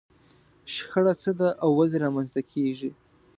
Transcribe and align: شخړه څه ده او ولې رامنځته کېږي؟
شخړه 0.73 1.13
څه 1.21 1.31
ده 1.39 1.49
او 1.63 1.69
ولې 1.77 1.97
رامنځته 2.03 2.41
کېږي؟ 2.51 2.89